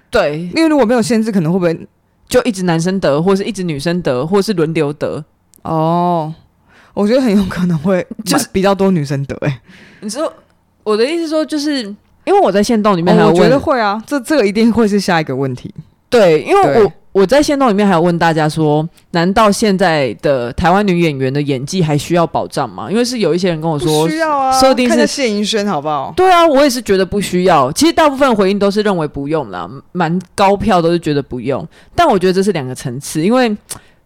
[0.09, 1.87] 对，因为如果没有限制，可能会不会
[2.27, 5.23] 就一直男生得，或是一直女生得，或是轮流得？
[5.61, 6.33] 哦，
[6.93, 9.35] 我觉得很有可能会 就是比较多女生得。
[9.41, 9.61] 哎，
[10.01, 10.31] 你说
[10.83, 11.83] 我的意思说，就是
[12.25, 15.73] 因为我在限动里面，我觉得会啊，这这个一定会是下一个问题。
[16.09, 16.91] 对，因为我。
[17.19, 22.89] 我在线动里面还有问大家说，难道现在的台湾女演员的演技还需要保障吗？
[22.89, 26.13] 因为是有一些人跟我说，需要啊，设定是谢盈萱，好不好？
[26.15, 27.69] 对啊，我也是觉得不需要。
[27.73, 31.67] 其实大部分回应都是认为不用啦，蛮高票都是觉得不用。
[31.93, 33.55] 但我觉得这是两个层次，因为。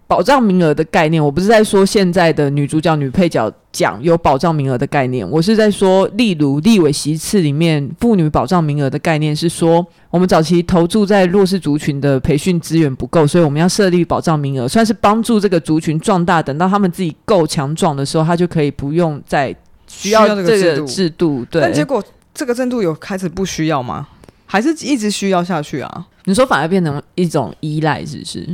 [0.05, 19.55] 保障名额的概念，我不是在说现在的女主角、女配角奖有保障名额的概念，我是在说，例如立委席次里面妇女保障名额的概念是说，我们早期投注在弱势族群的培训资源不够，所以我们要设立保障名额，算是帮助这个族群壮大，等到他们自己够强壮的时候，他就可以不用再
[19.87, 21.45] 需要这个制度。
[21.49, 24.07] 对，但结果这个制度有开始不需要吗？
[24.45, 26.05] 还是一直需要下去啊？
[26.25, 28.47] 你说反而变成一种依赖，是不是？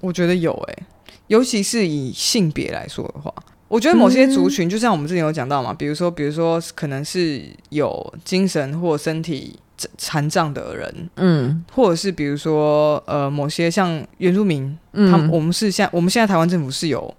[0.00, 0.86] 我觉得有诶、欸，
[1.28, 3.32] 尤其是以性别来说的话，
[3.68, 9.56] 我觉得某些族群，就像我们之前有讲到嘛，比如说，比如说，可能是有精神或身体
[9.96, 17.14] 残障的人，嗯，或者是比如说，呃，某些像原住民，嗯，他们我们是现我们现在台湾政府是有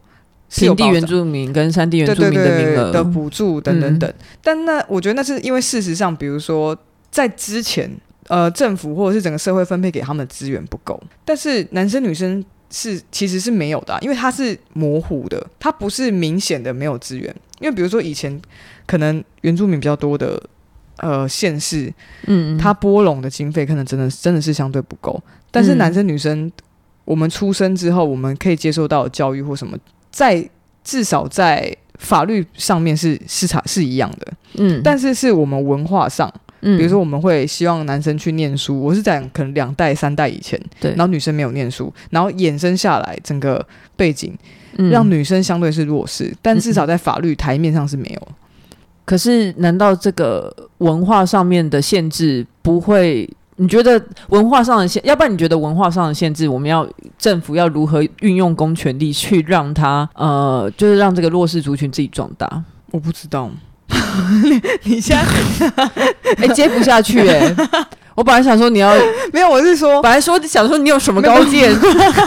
[0.50, 2.92] 平地原住民跟山地原住民的名额。
[2.92, 6.78] 的补助等等等，嗯、但那我觉得那是因为事实上，比如说
[7.10, 7.90] 在之前，
[8.28, 12.44] 呃，政府或者是整个社会分配给他们的资源不够，但是男生女生。
[12.72, 17.36] 是，其实是没有的啊，因为它是模糊的，它不是明显的没有资源。
[17.60, 18.42] 因为比如说以前
[18.88, 20.42] 可能原住民比较多的
[20.98, 21.94] 呃县市，
[22.28, 25.22] 嗯，它拨拢的经费可能真的真的是相对不够。
[25.52, 26.52] 但是男生女生，嗯，
[27.06, 29.78] 我们出生之后，我们可以接受到教育或什么，
[30.10, 30.50] 在
[30.84, 36.34] 至少在法律上面是市场是一样的，嗯，但是是我们文化上。
[36.62, 44.38] 嗯，比如说我们会希望男生去念书，我是讲可能两代三代以前，对，然后女生没有念书，然后衍生下来整个背景，
[44.78, 48.28] 嗯，让女生相对是弱势，但至少在法律台面上是没有。
[49.04, 53.30] 可是，难道这个文化上面的限制不会？
[53.58, 56.88] 你觉得文化上的限，要不然你觉得文化上的限制，我们要
[57.20, 62.64] 政府要如何运用公权力去让他呃，就是让这个弱势族群自己壮大？
[62.90, 63.52] 我不知道。
[64.44, 64.62] 你
[64.96, 65.24] 你现在
[66.38, 67.56] 哎、欸、接不下去哎、欸！
[68.16, 68.94] 我本来想说你要
[69.32, 71.74] 没有，我是说本来说想说你有什么高见，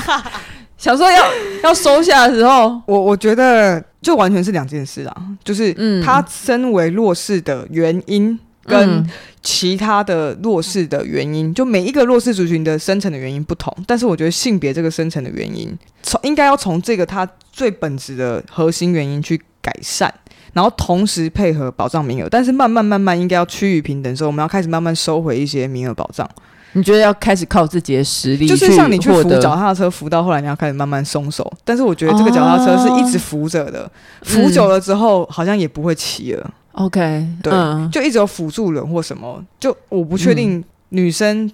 [0.79, 1.24] 想说要
[1.62, 5.16] 要收下的时候，我我觉得就完全是两件事啊。
[5.42, 5.72] 就是
[6.03, 9.07] 他身为弱势的原因跟
[9.42, 13.74] 其他的弱势的原因，就每一个弱势族群的生成的原因不同。
[13.87, 20.12] 但是我觉得性别这个生成的原因，从应该要从这个他最本质的核心原因去改善。
[20.55, 26.27] 然后同时配合保障名额，但是慢慢慢慢应该要趋于平等的时候，我们要开始慢慢收回一些名额保障。
[26.73, 31.53] 你觉得要开始靠自己的实力，就是像你去扶脚踏车，扶到后来你要开始慢慢松手。
[31.64, 33.90] 但是我觉得这个脚踏车是一直扶着的，哦、
[34.23, 36.51] 扶久了之后好像也不会骑了。
[36.73, 39.45] OK，对，嗯、就一直有辅助轮或什么。
[39.61, 41.51] 就我不确定女生。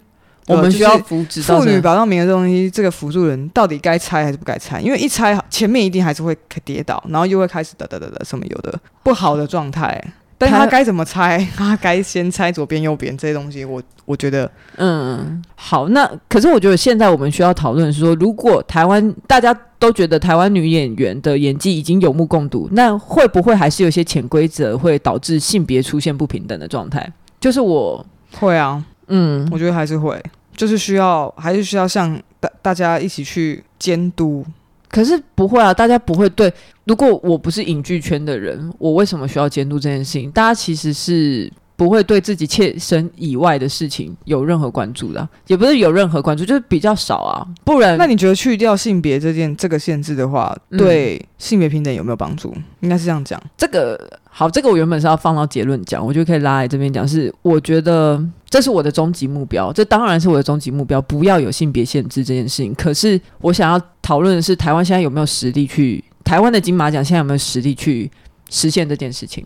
[0.50, 4.80] 我们需要扶持妇女保障名额这东西，这个辅助人到底该拆还是不该拆？
[4.80, 10.02] 因为一拆，前面一定还是会跌倒，然后又会开始哒哒哒哒什么有的不好的状态。
[10.38, 11.46] 但他该怎么拆？
[11.54, 15.86] 他该先拆左边、右边这些东西，我我觉得，嗯，好。
[15.90, 27.06] 那可是我觉得现在我们需要讨论是说，如果台湾大家都觉得台湾女演员的演技已经有目共睹，那会不会还是有些潜规则会导致性别出现不平等的状态？
[27.38, 28.02] 就是我
[28.38, 28.82] 会啊。
[29.08, 30.18] 嗯，我觉得还是会，
[30.56, 34.44] 就是需要，还是需要像大大家一起去监督。
[34.88, 36.52] 可是不会啊，大家不会对。
[36.84, 40.30] 如果我不是影剧圈的人，我为什么需要监督这件事情？
[40.30, 41.52] 大家其实是。
[41.76, 47.40] 不会对自己切身以外的事情有任何关注的，也不是有任何关注，就是比较少啊。
[47.64, 52.52] 不然，那你觉得去掉性别这件这个限制的话，对性别平等有没有帮助？
[52.54, 53.42] 嗯、应该是这样讲。
[53.56, 57.08] 这个好，这个我原本是要放到结论讲，我就可以拉来这边讲。
[57.08, 62.74] 是我觉得这是我的终极目标，这当然是我的终极目标，不要有性别限制这件事情。
[62.74, 66.02] 可是我想要讨论的是，台湾现在有没有实力去？
[66.24, 68.10] 台湾的金马奖现在有没有实力去
[68.50, 69.44] 实现这件事情？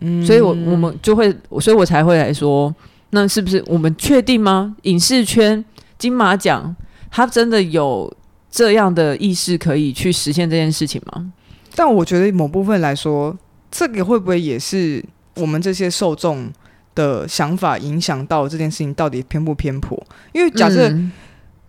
[0.00, 2.72] 嗯，所以我，我我们就会，所以我才会来说，
[3.10, 4.76] 那是不是我们确定吗？
[4.82, 5.64] 影视圈
[5.98, 6.74] 金马奖，
[7.10, 8.12] 它真的有
[8.50, 11.32] 这样的意识可以去实现这件事情吗？
[11.74, 13.36] 但我觉得某部分来说，
[13.70, 15.04] 这个会不会也是
[15.36, 16.52] 我们这些受众
[16.94, 20.00] 的想法影响到这件事情到底偏不偏颇？
[20.32, 20.92] 因为假设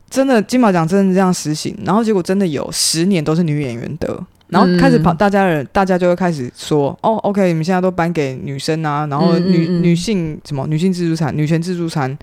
[0.10, 4.26] 真的金马奖真的这样实行，然后结果真的有十年都是女演员得。
[4.50, 12.16] 然后开始跑，大家人、嗯、大家就会开始说：“哦，OK，你们现在都颁给女生啊，然后女嗯嗯嗯女性什么女性自助餐、女权自助餐，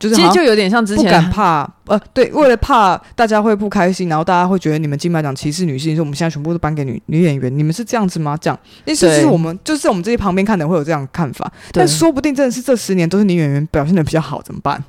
[0.00, 8.36] 就是其实就有点像之前不敢怕呃，对，为了怕大家会不开心，然后大家会觉得你们金马奖歧视女性，说我们现在全部都颁给女女演员，你们是这样子吗？
[8.40, 14.82] 这样，意思是我们就是我们这些旁边看的会有这样的看法，但说不定真的是这十年都是女演员表现的比较好，怎么办？”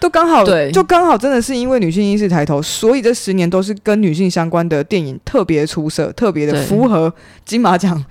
[0.00, 7.14] 都刚好，对，就刚好，真的是因为女性意识抬头，所以这十年都是跟女性相关的电影特别出色，特别的符合
[7.44, 8.04] 金马奖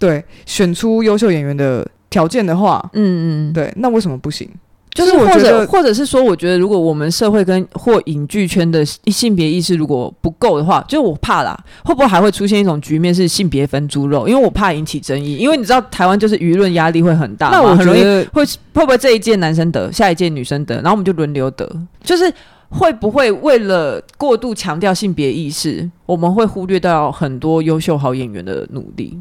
[0.00, 4.50] 对选出优秀演员的条件的话，嗯嗯，对，那为什么不行？
[4.98, 14.26] 就是或者或者是说，我觉得如果我们社会跟或影剧圈的性别意识如果不够的话，就是我怕啦，会不会还会出现一种局面是性别分猪肉？
[14.26, 18.44] 因为我怕引起争议，因为你知道台湾就是舆论压力会很大，那我很容易会
[18.74, 21.70] 会不会这一届男生得，下一届女生得，然后我们就轮流得，
[22.02, 22.32] 就是
[22.68, 29.16] 会不会为了过度强调性别意识，我们会忽略到很多优秀好演员的努力？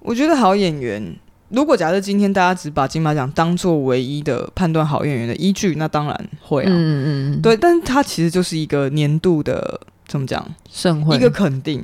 [0.00, 1.14] 我觉得好演员。
[1.50, 11.82] 如果假设今天大家只把金马奖当做唯一的判断好演员的依据，那当然会啊，嗯嗯嗯，对，但是它其实就是一个年度的怎么讲，盛会，一个肯定。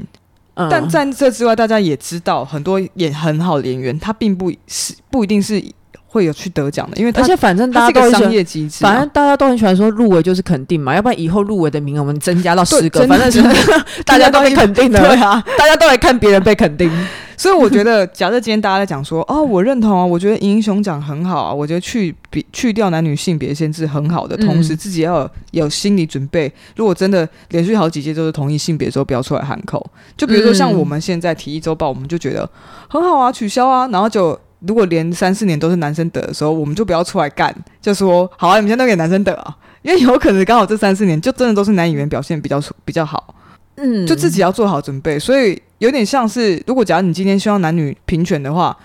[0.55, 5.63] 嗯、但在这之外，大家也知道很多演很好的演员，他并不是不一定是
[6.07, 13.43] 会有去得奖的，因为他而且反正大家都是商业机制，反正大家都很喜欢说入围就是肯定嘛，要不然以后入围的名额我们增加到十个，反正是
[14.07, 16.91] 大家都会肯定的，对啊，大家都来看别人被肯定。
[17.37, 29.85] 所以我觉得， 假设今天大家在讲说，哦，我认同啊，我觉得英雄奖很好啊，我觉得去比去掉男女性别限制很好的，同时自己要有，有心理准备，如果真的连续好几届都是同一性别的时候，不要出来喊口。
[30.17, 32.49] 就比如说像我们现在体育周报，我们就觉得
[32.89, 43.35] 很好啊，取消啊，然后就如果连三四年都是男生得的时候，我们就不要出来干，就说好啊，你们现在都给男生得啊，因为有可能刚好这三四年就真的都是男演员表现比较比较好。
[43.79, 48.77] 嗯，就自己要做好准备，所以有点像是，如果假如你今天希望男女平权的话，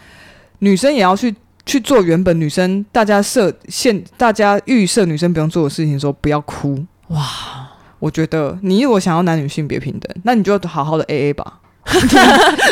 [0.59, 1.33] 女生也要去
[1.65, 6.83] 去做原本女生大家设限、大家预设女生不用做的事情的时候，不要哭。
[7.07, 7.19] 哇，
[7.99, 11.59] 我觉得你如果想要男女性别平等，那你就好好的 A A 吧，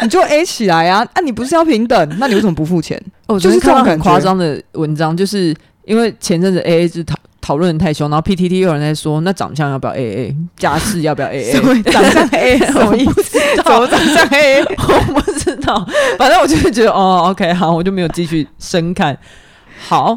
[0.01, 1.07] 你就 A 起来啊！
[1.13, 3.01] 啊，你不是要平等，那你为什么不付钱？
[3.28, 5.55] 哦，就是看到很夸张的文章，就是
[5.86, 7.15] 因为前阵子 A A 是讨。
[7.49, 10.35] 讨论太凶，然后 PTT 有人在说，那长相要不要 AA？
[10.55, 11.49] 家世要不要 AA？
[11.57, 12.59] 什么长相 AA？
[12.71, 13.39] 什么意思？
[13.55, 14.63] 怎么长相 AA？
[14.77, 15.83] 我不知道，
[16.19, 19.17] 反正我就是觉得哦，OK，好，我就没有继续深看。
[19.87, 20.15] 好，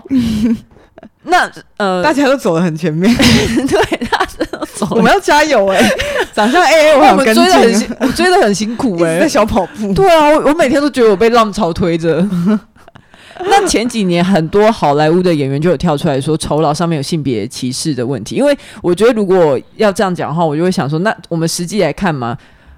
[1.23, 5.97] 那呃，大家都走得很前面，对，大家都走，我们要加油哎、欸！
[6.35, 9.95] 长相 AA，我们追的很，我追得很辛苦哎、欸，在小跑步。
[9.95, 12.29] 对啊，我我每天都觉得我被浪潮推着。
[13.51, 18.37] 那前几年很多好莱坞的演员就有跳出来说，酬劳上面有性别歧视的问题。
[18.37, 22.37] 因为我觉得如果要这样讲的话，我就会想说，那我们实际来看嘛，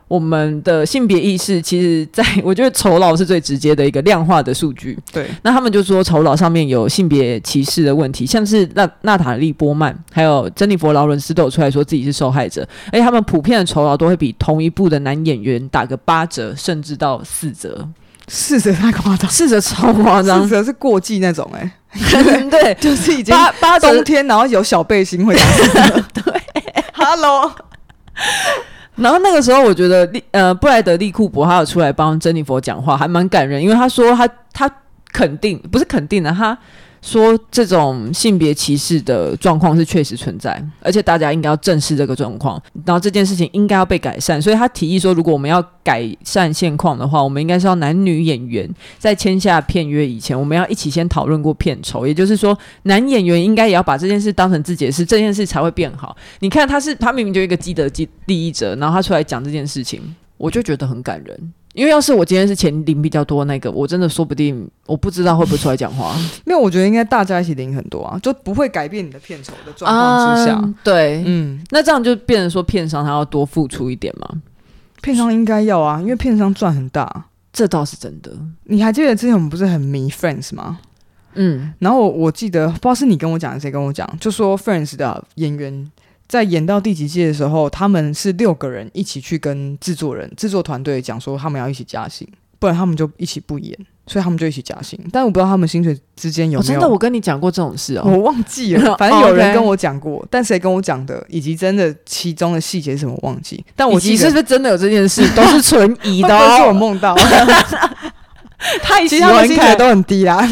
[0.09, 4.99] 我们的性别意识其实在我觉得酬劳是最直接的一个量化的数据。
[5.13, 17.89] 对，那他们就说酬劳上面有性别歧视的问题，像是娜娜塔莉波曼还有珍妮佛劳伦斯都有出来说自己是受害者，而且他们普遍的酬劳都会比同一部的男演员打个八折，甚至到四折。
[18.29, 25.43] 四折太夸张，四折超夸张，四折是过季那种哎、欸， 对， 就是已经八八冬天，然后有小背心会打
[26.13, 26.43] 对
[26.93, 27.51] ，Hello，
[28.97, 34.71] 然后那个时候我觉得利呃布莱德利库珀他有出来帮珍妮佛讲话，还蛮感人，因为他说他他
[35.13, 36.57] 肯定不是肯定的他。
[37.05, 44.41] 说这种性别歧视的状况是确实存在，而且大家应该要正视这个状况，然后这件事情应该要被改善。
[44.41, 48.67] 所以他提议说，如果我们要改善现况的话，我们应该是要男女演员
[48.99, 52.07] 在签下片约以前，我们要一起先讨论过片酬。
[52.07, 56.17] 也就是说，男演员应该也要把这件事当成自己的事，这件事才会变好。
[56.41, 57.87] 你看，他是他明明就一个既得
[58.25, 60.01] 利益者，然后他出来讲这件事情，
[60.39, 61.53] 我就觉得很感人。
[61.75, 66.15] 因为要是我今天是钱领比较多那个，我真的说不定我不知道会不会出来讲话。
[66.47, 70.59] 没有，我觉得应该大家一起领很多啊，就不会改变你的片酬的状况之下。
[70.63, 74.29] 嗯、对，嗯，那这样就变成说片商他要多付出一点嘛？
[75.03, 78.33] 片商应该要啊，因为片商赚很大，这倒是真的。
[78.65, 80.79] 你还记得之前我们不是很迷 Friends 吗？
[81.35, 85.91] 嗯，然后我我记得不知道是你跟我讲，谁跟我讲，就说 Friends 的演员。
[86.27, 92.27] 在演到第几季的时候，他们是六个人一起去跟制作人、制作团队讲说，他们要一起加薪，
[92.59, 94.99] 不然他们就一起不演，所以他们就一起加薪。
[95.13, 96.89] 但我不知道他们薪水之间有没有、哦、真的。
[96.89, 98.97] 我跟你讲过这种事哦，我忘记了。
[98.99, 103.63] 反正有人跟我讲过，哦 okay、但谁跟我讲的，以及真的其中的细节是什么，忘记。
[103.77, 107.15] 但我其实是不是真的有这件事，都是存疑的、哦，都 是我梦到。
[108.83, 110.43] 太喜欢看，其实他们薪水都很低啊。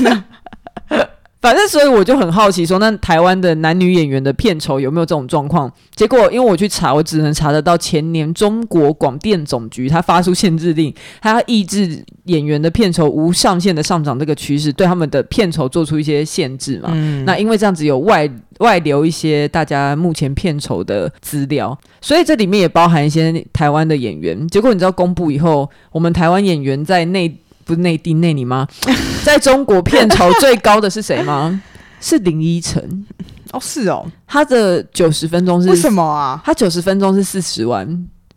[1.43, 5.71] 反正，所以我就很好奇说，那台湾的男女演员的片酬有没有这种状况？
[5.97, 16.91] 结果，因为我去查，我只能查得到前年中国广电总局它发出限制令，它要抑制演员的片酬无上限的上涨这个趋势，对他们的片酬做出一些限制嘛。
[16.93, 17.25] 嗯。
[17.25, 24.47] 那因为这样子有外外流一些大家目前片酬的资料，所以这里面也包含一些台湾的演员。
[24.47, 27.37] 结果你知道公布以后，我们台湾演员在内。
[27.65, 28.67] 不是内地内你吗？
[29.25, 31.63] 在中国片酬最高的是谁吗？
[32.01, 33.07] 是林依晨
[33.53, 36.41] 哦，是哦，他的九十分钟是为什么啊？
[36.45, 37.87] 他九十分钟是四十万，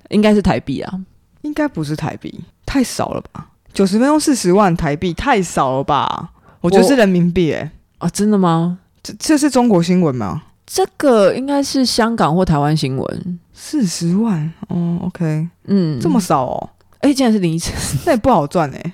[0.09, 0.93] 应该是台币啊，
[1.41, 3.47] 应该不是台币，太少了吧？
[3.73, 6.29] 九十分钟四十万台币太少了吧？
[6.61, 7.71] 我觉得是人民币哎、欸。
[7.97, 8.77] 啊，真的吗？
[9.01, 10.43] 这这是中国新闻吗？
[10.67, 16.69] 这个应该是香港或台湾新闻，四十万哦，OK，嗯，这么少哦？
[16.99, 17.73] 哎、欸，竟然是林依晨，
[18.05, 18.93] 那也不好赚哎、欸。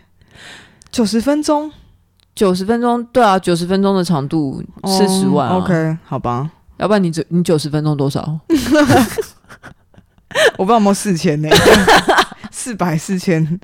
[0.91, 1.71] 九十分钟，
[2.35, 8.39] 九十分钟，对啊，九十分钟的长度四十万、啊 oh,，OK，好吧，要不然你九你九十分钟多少？
[10.57, 11.49] 我不知道有没有四千呢，
[12.51, 13.59] 四百四千，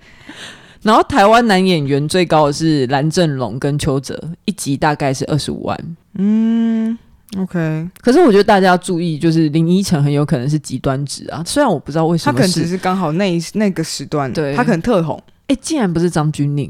[0.82, 5.78] 然后台湾男演员最高的是蓝正龙跟邱泽，一集大概是二十五万。
[6.16, 6.98] 嗯
[7.38, 7.90] ，OK。
[8.02, 11.42] 可是我觉得大家要注意，就是林依晨很有可能是极端值啊。
[11.46, 15.22] 虽然我不知道为什么，他可能只是刚好那一那个时段，对，他可能特红。
[15.48, 16.70] 哎、欸，竟然不是张钧甯。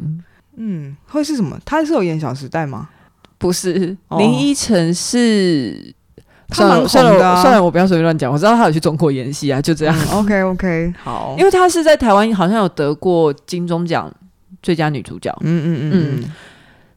[0.57, 1.57] 嗯，会是什么？
[1.63, 2.89] 他是有演《小时代》吗？
[3.37, 5.93] 不是，哦、林依晨是。
[6.49, 8.31] 他蛮红的、啊、算了，算了，算了，我不要随便乱讲。
[8.31, 9.93] 我知道他有去中国演戏啊，就这样。
[10.13, 14.09] 嗯、OK OK，好，因为他是在台湾好像有得过金钟奖
[14.63, 15.29] 最佳女主角。
[15.41, 16.31] 嗯嗯嗯嗯，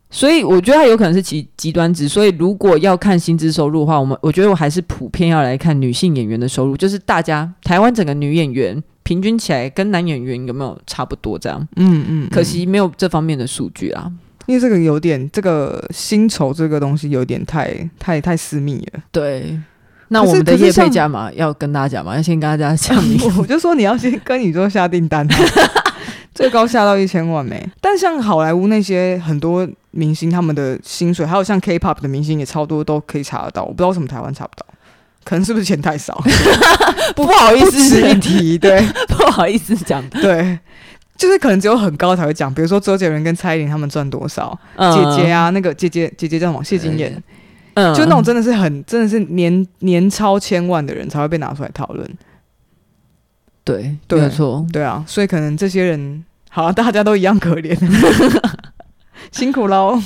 [0.09, 2.09] 所以我觉得他有可能是极极端值。
[2.09, 8.81] 所以如果要看薪资收入的话，我们我觉得我还是普遍要来看女性演员的收入，就是大家台湾整个女演员
[9.11, 11.59] 平均起来跟男演员有没有差不多这样？
[11.75, 14.09] 嗯嗯，嗯，可惜没有这方面的数据啊。
[14.47, 19.01] 因为这个有点，这个薪酬这个东西有点太太太私密了。
[19.11, 19.59] 对，
[20.09, 22.97] 那我们的业配价嘛要跟大家讲嘛，要先跟大家讲。
[23.37, 25.27] 我就说你要先跟宇宙下订单，
[26.33, 27.69] 最高下到一千万没？
[27.81, 33.65] 但像好莱坞那些很多明星，他们的薪水，还有像 K-pop 的明星也超多，都可以查得到。
[33.65, 34.65] 我不知道为什么台湾查不到，
[35.25, 36.23] 可能是不是钱太少？
[37.15, 40.59] 不，好意思一提，对，不好意思 讲，对。
[41.17, 46.65] 就是可能只有很高才会讲，比如说周杰伦跟蔡依林他们赚多少，嗯、姐姐啊，那个姐姐姐姐叫什么？
[46.65, 47.23] 谢金燕，
[47.75, 52.11] 嗯，就那种真的是很真的是年年超千万的人才会被拿出来讨论。
[53.63, 57.77] 对，对没错，对啊，所以可能这些人，好、啊，大家都一样可怜，
[59.31, 60.03] 辛苦喽。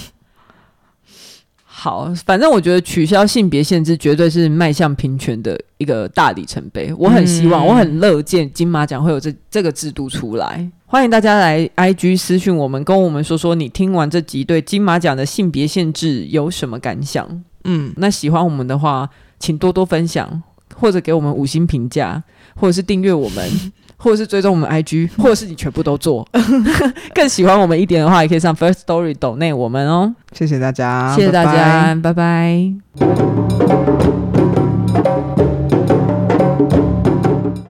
[1.84, 6.90] 好，反正我觉得取消性别限制绝对是迈向平权的一个大里程碑。
[6.96, 10.66] 我很希望，嗯、我很乐见金马奖会有这这个制度出来。
[10.86, 17.28] 欢迎大家来 IG 私讯我们，跟我们说说你听完这集对金马奖的性别限制有什么感想？
[17.64, 20.42] 嗯，那喜欢我们的话，请多多分享，
[20.74, 22.24] 或者给我们五星评价，
[22.56, 23.46] 或者是订阅我们。
[24.04, 26.28] 或者是追踪我们 IG，或者是你全部都做。
[27.14, 30.14] 更喜欢我们一点的话，也可以上 First Story 抖内我们哦。
[30.32, 32.74] 谢谢大家，谢谢大家，拜拜。
[33.00, 33.06] 拜
[35.36, 35.43] 拜。